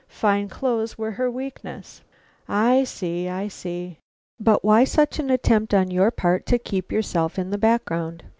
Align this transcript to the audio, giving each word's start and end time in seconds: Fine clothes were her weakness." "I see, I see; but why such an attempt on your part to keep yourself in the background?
Fine 0.07 0.49
clothes 0.49 0.97
were 0.97 1.11
her 1.11 1.29
weakness." 1.29 2.01
"I 2.49 2.85
see, 2.85 3.29
I 3.29 3.47
see; 3.49 3.99
but 4.39 4.65
why 4.65 4.83
such 4.83 5.19
an 5.19 5.29
attempt 5.29 5.75
on 5.75 5.91
your 5.91 6.09
part 6.09 6.47
to 6.47 6.57
keep 6.57 6.91
yourself 6.91 7.37
in 7.37 7.51
the 7.51 7.59
background? 7.59 8.23